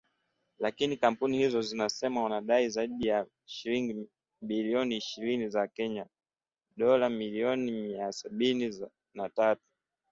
Lakini 0.59 0.97
kampuni 0.97 1.37
hizo 1.37 1.61
zinasema 1.61 2.23
wanadai 2.23 2.69
zaidi 2.69 3.07
ya 3.07 3.25
shilingi 3.45 4.09
bilioni 4.41 4.97
ishirini 4.97 5.49
za 5.49 5.67
Kenya, 5.67 6.05
dola 6.77 7.09
milioni 7.09 7.71
mia 7.71 8.11
sabini 8.11 8.89
na 9.13 9.29
tatu. 9.29 9.61